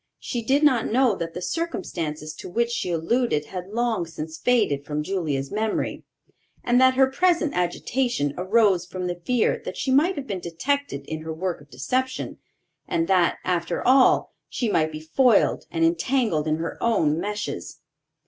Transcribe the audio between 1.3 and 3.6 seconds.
the circumstances to which she alluded